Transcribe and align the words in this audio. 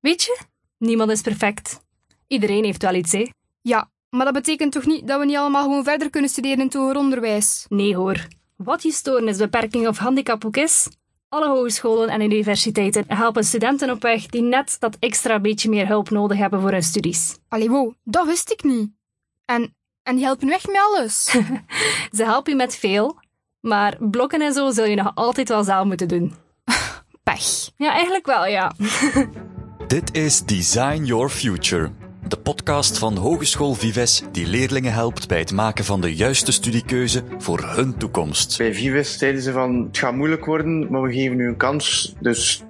Weet 0.00 0.22
je, 0.22 0.38
niemand 0.78 1.10
is 1.10 1.20
perfect. 1.20 1.80
Iedereen 2.26 2.64
heeft 2.64 2.82
wel 2.82 2.94
iets, 2.94 3.12
hè? 3.12 3.30
Ja, 3.60 3.90
maar 4.10 4.24
dat 4.24 4.34
betekent 4.34 4.72
toch 4.72 4.86
niet 4.86 5.06
dat 5.06 5.18
we 5.18 5.24
niet 5.24 5.36
allemaal 5.36 5.62
gewoon 5.62 5.84
verder 5.84 6.10
kunnen 6.10 6.30
studeren 6.30 6.58
in 6.58 6.64
het 6.64 6.74
hoger 6.74 6.96
onderwijs? 6.96 7.66
Nee 7.68 7.96
hoor. 7.96 8.26
Wat 8.56 8.82
je 8.82 8.92
stoornis, 8.92 9.36
beperking 9.36 9.88
of 9.88 9.98
handicap 9.98 10.44
ook 10.44 10.56
is, 10.56 10.88
alle 11.28 11.48
hogescholen 11.48 12.08
en 12.08 12.20
universiteiten 12.20 13.04
helpen 13.06 13.44
studenten 13.44 13.90
op 13.90 14.02
weg 14.02 14.26
die 14.26 14.42
net 14.42 14.76
dat 14.78 14.96
extra 14.98 15.40
beetje 15.40 15.68
meer 15.68 15.86
hulp 15.86 16.10
nodig 16.10 16.38
hebben 16.38 16.60
voor 16.60 16.70
hun 16.70 16.82
studies. 16.82 17.38
Allee, 17.48 17.70
wow, 17.70 17.92
dat 18.04 18.26
wist 18.26 18.50
ik 18.50 18.62
niet. 18.62 18.90
En, 19.44 19.76
en 20.02 20.16
die 20.16 20.24
helpen 20.24 20.48
weg 20.48 20.66
met 20.66 20.80
alles. 20.80 21.24
Ze 22.16 22.24
helpen 22.24 22.52
je 22.52 22.58
met 22.58 22.76
veel, 22.76 23.20
maar 23.60 23.96
blokken 24.00 24.40
en 24.40 24.52
zo 24.52 24.70
zul 24.70 24.84
je 24.84 24.96
nog 24.96 25.12
altijd 25.14 25.48
wel 25.48 25.64
zelf 25.64 25.86
moeten 25.86 26.08
doen. 26.08 26.34
Pech. 27.22 27.70
Ja, 27.76 27.92
eigenlijk 27.92 28.26
wel, 28.26 28.46
ja. 28.46 28.72
Dit 29.88 30.16
is 30.16 30.44
Design 30.44 31.02
Your 31.02 31.28
Future, 31.28 31.90
de 32.26 32.36
podcast 32.36 32.98
van 32.98 33.16
Hogeschool 33.16 33.74
Vives 33.74 34.22
die 34.32 34.46
leerlingen 34.46 34.92
helpt 34.92 35.28
bij 35.28 35.38
het 35.38 35.52
maken 35.52 35.84
van 35.84 36.00
de 36.00 36.14
juiste 36.14 36.52
studiekeuze 36.52 37.22
voor 37.38 37.62
hun 37.62 37.96
toekomst. 37.96 38.58
Bij 38.58 38.74
Vives 38.74 39.18
zeiden 39.18 39.42
ze 39.42 39.52
van 39.52 39.84
het 39.86 39.98
gaat 39.98 40.14
moeilijk 40.14 40.44
worden, 40.44 40.90
maar 40.90 41.02
we 41.02 41.12
geven 41.12 41.38
u 41.38 41.46
een 41.48 41.56
kans. 41.56 42.14
Dus 42.20 42.64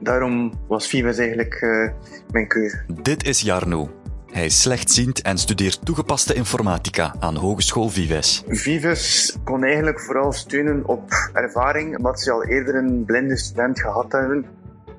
daarom 0.00 0.52
was 0.66 0.86
Vives 0.86 1.18
eigenlijk 1.18 1.60
uh, 1.60 1.90
mijn 2.30 2.48
keuze. 2.48 2.84
Dit 3.02 3.24
is 3.24 3.40
Jarno. 3.40 3.90
Hij 4.26 4.44
is 4.44 4.60
slechtziend 4.60 5.22
en 5.22 5.38
studeert 5.38 5.84
toegepaste 5.84 6.34
informatica 6.34 7.14
aan 7.18 7.36
Hogeschool 7.36 7.88
Vives. 7.88 8.42
Vives 8.48 9.36
kon 9.44 9.64
eigenlijk 9.64 10.00
vooral 10.00 10.32
steunen 10.32 10.88
op 10.88 11.30
ervaring, 11.32 11.96
omdat 11.96 12.20
ze 12.20 12.32
al 12.32 12.44
eerder 12.44 12.74
een 12.74 13.04
blinde 13.04 13.36
student 13.36 13.80
gehad 13.80 14.12
hebben. 14.12 14.46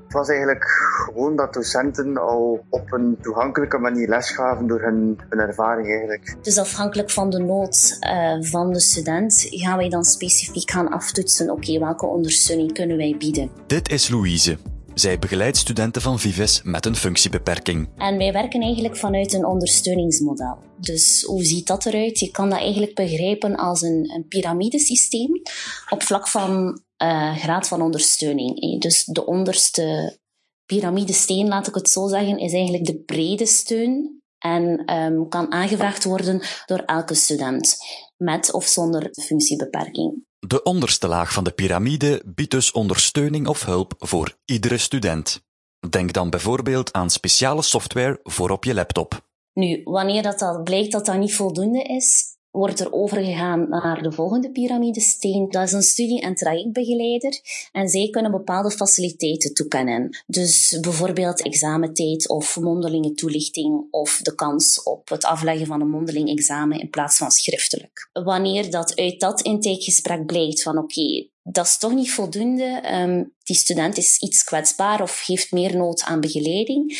Het 0.09 0.17
was 0.17 0.29
eigenlijk 0.29 0.65
gewoon 1.05 1.35
dat 1.35 1.53
docenten 1.53 2.17
al 2.17 2.65
op 2.69 2.91
een 2.91 3.17
toegankelijke 3.21 3.77
manier 3.77 4.07
les 4.07 4.29
gaven 4.29 4.67
door 4.67 4.81
hun, 4.81 5.19
hun 5.29 5.39
ervaring 5.39 5.87
eigenlijk. 5.87 6.35
Dus 6.41 6.57
afhankelijk 6.57 7.09
van 7.09 7.29
de 7.29 7.39
nood 7.39 7.97
uh, 8.01 8.43
van 8.43 8.73
de 8.73 8.79
student 8.79 9.47
gaan 9.49 9.77
wij 9.77 9.89
dan 9.89 10.03
specifiek 10.03 10.71
gaan 10.71 10.89
aftoetsen, 10.89 11.49
oké, 11.49 11.61
okay, 11.61 11.79
welke 11.79 12.05
ondersteuning 12.05 12.73
kunnen 12.73 12.97
wij 12.97 13.15
bieden. 13.17 13.49
Dit 13.67 13.89
is 13.89 14.09
Louise. 14.09 14.57
Zij 14.99 15.19
begeleidt 15.19 15.57
studenten 15.57 16.01
van 16.01 16.19
Vives 16.19 16.61
met 16.63 16.85
een 16.85 16.95
functiebeperking. 16.95 17.89
En 17.97 18.17
wij 18.17 18.31
werken 18.31 18.61
eigenlijk 18.61 18.97
vanuit 18.97 19.33
een 19.33 19.45
ondersteuningsmodel. 19.45 20.57
Dus 20.77 21.23
hoe 21.23 21.43
ziet 21.43 21.67
dat 21.67 21.85
eruit? 21.85 22.19
Je 22.19 22.31
kan 22.31 22.49
dat 22.49 22.59
eigenlijk 22.59 22.95
begrijpen 22.95 23.55
als 23.55 23.81
een, 23.81 24.11
een 24.15 24.25
piramidesysteem 24.27 25.41
op 25.89 26.03
vlak 26.03 26.27
van 26.27 26.81
uh, 27.03 27.37
graad 27.37 27.67
van 27.67 27.81
ondersteuning. 27.81 28.81
Dus 28.81 29.05
de 29.05 29.25
onderste 29.25 30.17
piramidesteen, 30.65 31.47
laat 31.47 31.67
ik 31.67 31.75
het 31.75 31.89
zo 31.89 32.07
zeggen, 32.07 32.37
is 32.37 32.53
eigenlijk 32.53 32.85
de 32.85 33.03
brede 33.03 33.45
steun 33.45 34.21
en 34.37 34.93
um, 34.93 35.29
kan 35.29 35.51
aangevraagd 35.51 36.03
worden 36.03 36.41
door 36.65 36.79
elke 36.79 37.13
student, 37.13 37.77
met 38.17 38.53
of 38.53 38.65
zonder 38.65 39.09
functiebeperking. 39.21 40.27
De 40.47 40.63
onderste 40.63 41.07
laag 41.07 41.33
van 41.33 41.43
de 41.43 41.51
piramide 41.51 42.21
biedt 42.25 42.51
dus 42.51 42.71
ondersteuning 42.71 43.47
of 43.47 43.65
hulp 43.65 43.93
voor 43.97 44.37
iedere 44.45 44.77
student. 44.77 45.47
Denk 45.89 46.13
dan 46.13 46.29
bijvoorbeeld 46.29 46.93
aan 46.93 47.09
speciale 47.09 47.61
software 47.61 48.19
voor 48.23 48.49
op 48.49 48.63
je 48.63 48.73
laptop. 48.73 49.27
Nu, 49.53 49.81
wanneer 49.83 50.23
dat, 50.23 50.39
dat 50.39 50.63
blijkt 50.63 50.91
dat 50.91 51.05
dat 51.05 51.17
niet 51.17 51.35
voldoende 51.35 51.83
is, 51.83 52.37
wordt 52.59 52.79
er 52.79 52.93
overgegaan 52.93 53.69
naar 53.69 54.01
de 54.01 54.11
volgende 54.11 54.51
piramidesteen. 54.51 55.47
Dat 55.49 55.63
is 55.63 55.71
een 55.71 55.81
studie- 55.81 56.21
en 56.21 56.35
trajectbegeleider 56.35 57.39
en 57.71 57.89
zij 57.89 58.09
kunnen 58.09 58.31
bepaalde 58.31 58.71
faciliteiten 58.71 59.53
toekennen. 59.53 60.23
Dus 60.27 60.77
bijvoorbeeld 60.81 61.41
examentijd 61.41 62.29
of 62.29 62.59
mondelinge 62.59 63.13
toelichting 63.13 63.87
of 63.91 64.19
de 64.21 64.35
kans 64.35 64.83
op 64.83 65.09
het 65.09 65.23
afleggen 65.23 65.65
van 65.65 65.81
een 65.81 65.89
mondeling 65.89 66.29
examen 66.29 66.79
in 66.79 66.89
plaats 66.89 67.17
van 67.17 67.31
schriftelijk. 67.31 68.09
Wanneer 68.13 68.71
dat 68.71 68.95
uit 68.95 69.19
dat 69.19 69.41
intakegesprek 69.41 70.25
blijkt 70.25 70.61
van 70.61 70.77
oké, 70.77 71.27
dat 71.43 71.65
is 71.65 71.77
toch 71.77 71.93
niet 71.93 72.11
voldoende. 72.11 72.83
Um, 72.93 73.33
die 73.43 73.55
student 73.55 73.97
is 73.97 74.17
iets 74.17 74.43
kwetsbaar 74.43 75.01
of 75.01 75.25
heeft 75.25 75.51
meer 75.51 75.77
nood 75.77 76.01
aan 76.01 76.19
begeleiding. 76.19 76.97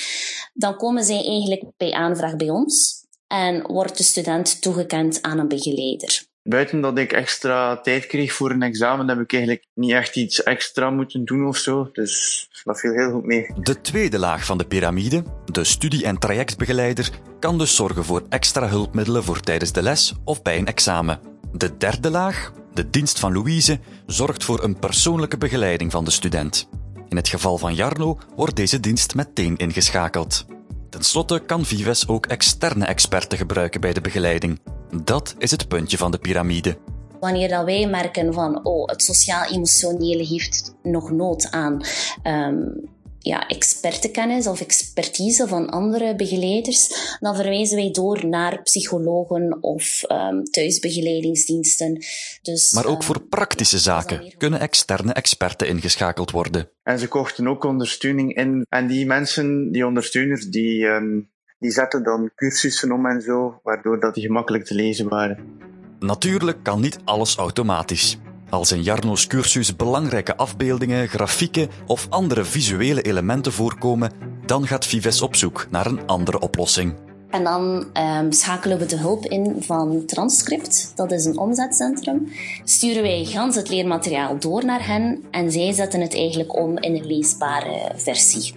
Dan 0.54 0.76
komen 0.78 1.04
zij 1.04 1.26
eigenlijk 1.26 1.64
bij 1.78 1.92
aanvraag 1.92 2.36
bij 2.36 2.50
ons 2.50 3.00
en 3.30 3.62
wordt 3.68 3.98
de 3.98 4.04
student 4.04 4.62
toegekend 4.62 5.22
aan 5.22 5.40
een 5.40 5.48
begeleider. 5.48 6.28
Buiten 6.44 6.82
dat 6.82 6.98
ik 6.98 7.12
extra 7.12 7.78
tijd 7.82 8.06
kreeg 8.06 8.34
voor 8.34 8.52
een 8.52 8.62
examen, 8.62 9.08
heb 9.08 9.20
ik 9.20 9.34
eigenlijk 9.34 9.66
niet 9.74 9.92
echt 9.92 10.16
iets 10.16 10.44
extra 10.44 10.90
moeten 10.90 11.26
doen 11.26 11.48
of 11.48 11.58
zo. 11.58 11.90
Dus 11.94 12.48
dat 12.64 12.80
viel 12.80 12.92
heel 12.92 13.12
goed 13.12 13.26
mee. 13.26 13.52
De 13.62 13.82
tweede 13.82 14.20
laag 14.20 14.46
van 14.46 14.58
de 14.58 14.66
piramide, 14.66 15.24
de 15.46 15.64
studie- 15.64 16.06
en 16.06 16.18
trajectbegeleider, 16.18 17.10
kan 17.40 17.58
dus 17.58 17.76
zorgen 17.76 18.06
voor 18.06 18.24
extra 18.30 18.68
hulpmiddelen 18.68 19.24
voor 19.24 19.40
tijdens 19.40 19.72
de 19.72 19.82
les 19.82 20.14
of 20.24 20.42
bij 20.42 20.58
een 20.58 20.66
examen. 20.66 21.20
De 21.52 21.78
derde 21.78 22.10
laag, 22.10 22.52
de 22.74 22.90
dienst 22.90 23.20
van 23.20 23.34
Louise, 23.34 23.80
zorgt 24.06 24.44
voor 24.44 24.64
een 24.64 24.80
persoonlijke 24.80 25.38
begeleiding 25.38 25.92
van 25.92 26.06
de 26.06 26.12
student. 26.12 26.70
In 27.10 27.18
het 27.18 27.28
geval 27.28 27.58
van 27.58 27.76
Jarno 27.76 28.18
wordt 28.36 28.56
deze 28.56 28.80
dienst 28.80 29.16
meteen 29.16 29.58
ingeschakeld. 29.58 30.46
Ten 30.90 31.04
slotte 31.04 31.40
kan 31.46 31.66
Vives 31.66 32.08
ook 32.08 32.26
externe 32.26 32.86
experten 32.86 33.38
gebruiken 33.38 33.82
bij 33.82 33.94
de 33.94 34.02
begeleiding. 34.02 34.60
Dat 35.04 35.36
is 35.38 35.52
het 35.52 35.68
puntje 35.68 35.98
van 35.98 36.12
de 36.12 36.18
piramide. 36.18 36.78
Wanneer 37.20 37.50
dat 37.50 37.66
wij 37.66 37.88
merken 37.88 38.34
van 38.34 38.66
oh, 38.66 38.88
het 38.88 39.02
sociaal-emotionele 39.04 40.26
heeft 40.26 40.76
nog 40.84 41.12
nood 41.12 41.52
aan 41.52 41.82
um, 42.24 42.90
ja, 43.20 43.48
expertenkennis 43.48 44.48
of 44.48 44.62
expertise 44.62 45.48
van 45.48 45.70
andere 45.70 46.16
begeleiders, 46.16 47.18
dan 47.20 47.36
verwijzen 47.36 47.76
wij 47.76 47.92
door 47.92 48.26
naar 48.26 48.62
psychologen 48.62 49.58
of 49.62 50.02
um, 50.08 50.44
thuisbegeleidingsdiensten. 50.44 52.06
Dus, 52.42 52.72
maar 52.72 52.86
ook 52.86 53.04
voor 53.04 53.22
praktische 53.22 53.80
zaken 53.80 54.34
kunnen 54.38 54.60
externe 54.60 55.14
experten 55.14 55.68
ingeschakeld 55.68 56.32
worden. 56.32 56.70
En 56.84 57.00
ze 57.00 57.08
kochten 57.08 57.48
ook 57.48 57.64
ondersteuning 57.64 58.36
in. 58.36 58.66
En 58.70 58.88
die 58.88 59.06
mensen, 59.06 59.72
die 59.72 59.86
ondersteuners, 59.86 60.46
die, 60.46 60.86
um, 60.86 61.32
die 61.60 61.72
zetten 61.72 62.04
dan 62.04 62.32
cursussen 62.36 62.92
om 62.92 63.06
en 63.06 63.22
zo, 63.22 63.60
waardoor 63.64 64.00
dat 64.00 64.14
die 64.14 64.24
gemakkelijk 64.24 64.66
te 64.66 64.76
lezen 64.76 65.10
waren. 65.10 65.58
Natuurlijk 66.00 66.64
kan 66.64 66.82
niet 66.82 67.00
alles 67.04 67.36
automatisch. 67.36 68.18
Als 68.50 68.72
in 68.72 68.84
Jarno's 68.84 69.28
cursus 69.28 69.76
belangrijke 69.76 70.36
afbeeldingen, 70.38 71.08
grafieken 71.08 71.70
of 71.86 72.08
andere 72.10 72.44
visuele 72.44 73.02
elementen 73.02 73.52
voorkomen, 73.52 74.12
dan 74.46 74.68
gaat 74.68 74.86
Vives 74.86 75.22
op 75.22 75.36
zoek 75.36 75.68
naar 75.70 75.86
een 75.86 76.08
andere 76.08 76.40
oplossing. 76.40 76.94
En 77.30 77.44
dan 77.44 77.88
um, 77.94 78.32
schakelen 78.32 78.78
we 78.78 78.86
de 78.86 78.98
hulp 78.98 79.26
in 79.26 79.56
van 79.60 80.06
Transcript, 80.06 80.92
dat 80.96 81.12
is 81.12 81.26
een 81.26 81.38
omzetcentrum. 81.38 82.32
Sturen 82.64 83.02
wij 83.02 83.26
gans 83.26 83.56
het 83.56 83.70
leermateriaal 83.70 84.40
door 84.40 84.66
naar 84.66 84.88
hen 84.88 85.24
en 85.32 85.52
zij 85.52 85.72
zetten 85.72 86.02
het 86.02 86.16
eigenlijk 86.16 86.56
om 86.58 86.78
in 86.78 86.96
een 86.96 87.06
leesbare 87.06 87.92
versie. 87.96 88.54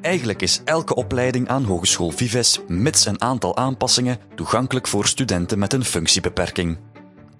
Eigenlijk 0.00 0.42
is 0.42 0.60
elke 0.64 0.94
opleiding 0.94 1.48
aan 1.48 1.64
Hogeschool 1.64 2.10
Vives, 2.10 2.60
mits 2.66 3.06
een 3.06 3.20
aantal 3.20 3.56
aanpassingen, 3.56 4.18
toegankelijk 4.34 4.86
voor 4.86 5.06
studenten 5.06 5.58
met 5.58 5.72
een 5.72 5.84
functiebeperking. 5.84 6.78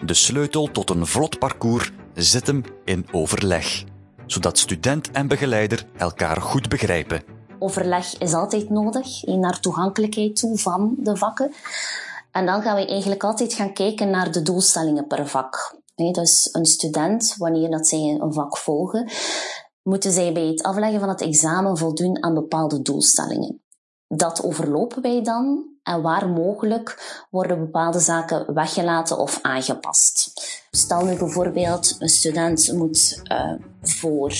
De 0.04 0.14
sleutel 0.14 0.70
tot 0.70 0.90
een 0.90 1.06
vlot 1.06 1.38
parcours 1.38 1.92
zit 2.14 2.46
hem 2.46 2.62
in 2.84 3.06
overleg, 3.12 3.84
zodat 4.26 4.58
student 4.58 5.10
en 5.10 5.28
begeleider 5.28 5.86
elkaar 5.96 6.40
goed 6.40 6.68
begrijpen. 6.68 7.22
Overleg 7.58 8.18
is 8.18 8.32
altijd 8.32 8.70
nodig 8.70 9.22
naar 9.24 9.60
toegankelijkheid 9.60 10.36
toe 10.36 10.58
van 10.58 10.94
de 10.98 11.16
vakken. 11.16 11.52
En 12.30 12.46
dan 12.46 12.62
gaan 12.62 12.76
we 12.76 12.86
eigenlijk 12.86 13.24
altijd 13.24 13.52
gaan 13.52 13.72
kijken 13.72 14.10
naar 14.10 14.32
de 14.32 14.42
doelstellingen 14.42 15.06
per 15.06 15.28
vak. 15.28 15.78
dus 15.94 16.48
een 16.52 16.66
student, 16.66 17.34
wanneer 17.38 17.70
dat 17.70 17.88
zij 17.88 18.18
een 18.20 18.32
vak 18.32 18.58
volgen, 18.58 19.10
moeten 19.82 20.12
zij 20.12 20.32
bij 20.32 20.46
het 20.46 20.62
afleggen 20.62 21.00
van 21.00 21.08
het 21.08 21.20
examen 21.20 21.76
voldoen 21.76 22.22
aan 22.22 22.34
bepaalde 22.34 22.82
doelstellingen. 22.82 23.62
Dat 24.08 24.42
overlopen 24.42 25.02
wij 25.02 25.22
dan 25.22 25.69
en 25.82 26.02
waar 26.02 26.28
mogelijk 26.28 27.18
worden 27.30 27.58
bepaalde 27.58 27.98
zaken 27.98 28.54
weggelaten 28.54 29.18
of 29.18 29.38
aangepast. 29.42 30.32
Stel 30.70 31.04
nu 31.04 31.16
bijvoorbeeld, 31.16 31.96
een 31.98 32.08
student 32.08 32.72
moet 32.72 33.22
uh, 33.32 33.52
voor 33.82 34.34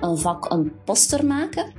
een 0.00 0.18
vak 0.18 0.50
een 0.50 0.72
poster 0.84 1.26
maken, 1.26 1.72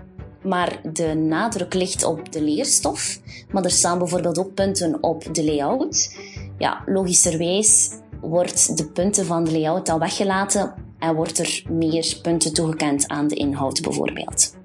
maar 0.43 0.79
de 0.93 1.13
nadruk 1.13 1.73
ligt 1.73 2.03
op 2.03 2.31
de 2.31 2.41
leerstof, 2.41 3.19
maar 3.51 3.63
er 3.63 3.71
staan 3.71 3.97
bijvoorbeeld 3.97 4.37
ook 4.37 4.53
punten 4.53 5.03
op 5.03 5.35
de 5.35 5.45
layout. 5.45 6.17
Ja, 6.57 6.83
logischerwijs 6.85 7.89
wordt 8.21 8.77
de 8.77 8.85
punten 8.85 9.25
van 9.25 9.43
de 9.43 9.51
layout 9.51 9.85
dan 9.85 9.99
weggelaten 9.99 10.73
en 10.99 11.15
wordt 11.15 11.37
er 11.37 11.63
meer 11.69 12.19
punten 12.21 12.53
toegekend 12.53 13.07
aan 13.07 13.27
de 13.27 13.35
inhoud 13.35 13.81
bijvoorbeeld. 13.81 14.56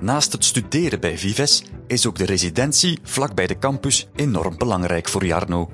Naast 0.00 0.32
het 0.32 0.44
studeren 0.44 1.00
bij 1.00 1.18
Vives 1.18 1.70
is 1.86 2.06
ook 2.06 2.16
de 2.16 2.24
residentie 2.24 2.98
vlak 3.02 3.34
bij 3.34 3.46
de 3.46 3.58
campus 3.58 4.10
enorm 4.14 4.58
belangrijk 4.58 5.08
voor 5.08 5.24
Jarno. 5.24 5.70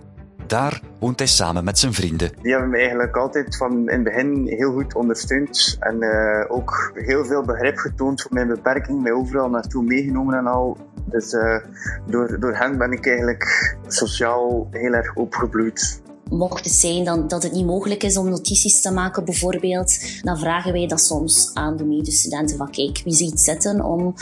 Daar 0.46 0.82
woont 0.98 1.18
hij 1.18 1.28
samen 1.28 1.64
met 1.64 1.78
zijn 1.78 1.92
vrienden. 1.92 2.30
Die 2.42 2.52
hebben 2.52 2.70
me 2.70 2.78
eigenlijk 2.78 3.16
altijd 3.16 3.56
van 3.56 3.72
in 3.72 3.88
het 3.88 4.04
begin 4.04 4.46
heel 4.46 4.72
goed 4.72 4.94
ondersteund. 4.94 5.76
En 5.80 5.96
uh, 6.02 6.44
ook 6.48 6.92
heel 6.94 7.24
veel 7.24 7.42
begrip 7.42 7.76
getoond 7.76 8.22
voor 8.22 8.32
mijn 8.34 8.48
beperking. 8.48 9.02
Mij 9.02 9.12
overal 9.12 9.48
naartoe 9.48 9.84
meegenomen 9.84 10.38
en 10.38 10.46
al. 10.46 10.76
Dus 11.04 11.32
uh, 11.32 11.56
door, 12.06 12.40
door 12.40 12.56
hen 12.56 12.78
ben 12.78 12.92
ik 12.92 13.06
eigenlijk 13.06 13.76
sociaal 13.86 14.68
heel 14.70 14.92
erg 14.92 15.14
opgebloeid 15.14 16.02
mocht 16.30 16.64
het 16.64 16.74
zijn 16.74 17.04
dan, 17.04 17.28
dat 17.28 17.42
het 17.42 17.52
niet 17.52 17.66
mogelijk 17.66 18.02
is 18.02 18.16
om 18.16 18.28
notities 18.28 18.80
te 18.80 18.90
maken, 18.90 19.24
bijvoorbeeld, 19.24 19.98
dan 20.22 20.38
vragen 20.38 20.72
wij 20.72 20.86
dat 20.86 21.00
soms 21.00 21.50
aan 21.54 21.76
de 21.76 21.84
medestudenten 21.84 22.56
van 22.56 22.70
kijk, 22.70 23.00
wie 23.04 23.14
ziet 23.14 23.40
zitten 23.40 23.84
om 23.84 24.14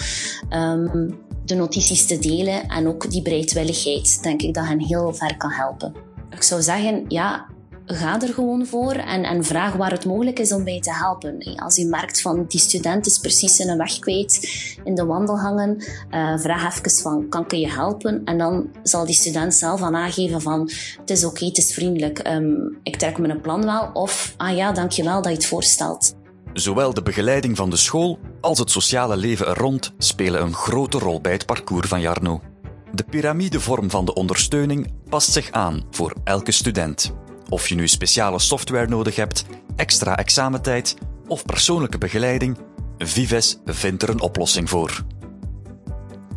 um, 0.51 1.19
de 1.45 1.55
notities 1.55 2.07
te 2.07 2.19
delen 2.19 2.69
en 2.69 2.89
ook 2.89 3.11
die 3.11 3.23
bereidwilligheid, 3.23 4.23
denk 4.23 4.43
ik, 4.43 4.55
dat 4.55 4.67
hen 4.67 4.81
heel 4.81 5.15
ver 5.15 5.37
kan 5.37 5.51
helpen. 5.51 5.95
Ik 6.31 6.43
zou 6.43 6.63
zeggen, 6.63 7.05
ja, 7.09 7.47
ga 7.95 8.21
er 8.21 8.35
gewoon 8.35 8.67
voor 8.67 8.93
en, 8.93 9.25
en 9.25 9.45
vraag 9.45 9.75
waar 9.75 9.91
het 9.91 10.05
mogelijk 10.05 10.39
is 10.39 10.53
om 10.53 10.65
bij 10.65 10.81
te 10.81 10.93
helpen. 10.93 11.57
Als 11.57 11.79
u 11.79 11.85
merkt 11.85 12.21
van 12.21 12.45
die 12.49 12.61
student 12.61 13.07
is 13.07 13.19
precies 13.19 13.59
in 13.59 13.69
een 13.69 13.79
weg 13.79 13.99
kwijt 13.99 14.51
in 14.85 14.95
de 14.95 15.05
wandelhangen, 15.05 15.77
uh, 16.11 16.39
vraag 16.39 16.79
even 16.79 16.91
van 16.91 17.29
kan 17.29 17.43
ik 17.43 17.53
je 17.53 17.73
helpen? 17.73 18.25
En 18.25 18.39
dan 18.39 18.71
zal 18.83 19.07
die 19.07 19.15
student 19.15 19.55
zelf 19.55 19.83
aan 19.83 19.97
aangeven 19.97 20.41
van 20.41 20.71
het 21.01 21.11
is 21.11 21.25
oké, 21.25 21.45
het 21.45 21.59
is 21.59 21.75
vriendelijk, 21.75 22.29
um, 22.29 22.79
ik 22.83 22.97
trek 22.97 23.19
een 23.19 23.41
plan 23.41 23.65
wel 23.65 23.91
of 23.93 24.35
ah 24.37 24.57
ja, 24.57 24.73
dankjewel 24.73 25.23
dat 25.23 25.33
je 25.33 25.39
het 25.39 25.47
voorstelt. 25.47 26.17
Zowel 26.53 26.95
de 26.95 27.03
begeleiding 27.03 27.57
van 27.57 27.71
de 27.71 27.77
school 27.77 28.19
als 28.41 28.59
het 28.59 28.71
sociale 28.71 29.17
leven 29.17 29.47
er 29.47 29.59
rond 29.59 29.93
spelen 29.99 30.43
een 30.43 30.55
grote 30.55 30.99
rol 30.99 31.21
bij 31.21 31.33
het 31.33 31.47
parcours 31.47 31.89
van 31.89 32.01
Jarno. 32.01 32.41
De 32.93 33.05
piramidevorm 33.11 33.91
van 33.91 34.05
de 34.05 34.15
ondersteuning 34.15 34.93
past 35.09 35.33
zich 35.33 35.51
aan 35.51 35.83
voor 35.91 36.15
elke 36.25 36.53
student. 36.53 37.13
Of 37.49 37.69
je 37.69 37.75
nu 37.75 37.89
speciale 37.89 38.39
software 38.39 38.89
nodig 38.89 39.17
hebt, 39.17 39.45
extra 39.77 40.17
examentijd 40.17 40.97
of 41.27 41.45
persoonlijke 41.45 41.99
begeleiding, 41.99 42.59
Vives 42.99 43.59
vindt 43.65 44.03
er 44.03 44.09
een 44.09 44.21
oplossing 44.21 44.69
voor. 44.69 45.05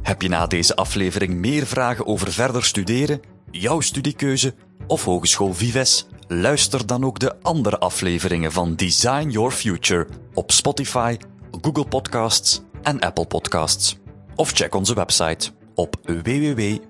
Heb 0.02 0.22
je 0.22 0.30
na 0.30 0.48
deze 0.48 0.76
aflevering 0.76 1.34
meer 1.34 1.66
vragen 1.66 2.06
over 2.06 2.32
verder 2.32 2.64
studeren, 2.64 3.22
jouw 3.52 3.80
studiekeuze 3.80 4.54
of 4.88 5.04
Hogeschool 5.04 5.54
Vives? 5.54 6.06
Luister 6.28 6.86
dan 6.86 7.06
ook 7.06 7.20
de 7.20 7.42
andere 7.42 7.80
afleveringen 7.80 8.52
van 8.52 8.76
Design 8.76 9.30
Your 9.30 9.52
Future 9.52 10.08
op 10.34 10.52
Spotify, 10.52 11.18
Google 11.62 11.86
Podcasts 11.86 12.62
en 12.82 13.00
Apple 13.00 13.26
Podcasts. 13.26 13.98
Of 14.36 14.52
check 14.52 14.76
onze 14.76 14.94
website 14.94 15.50
op 15.76 15.96
www.vives.be. 16.04 16.90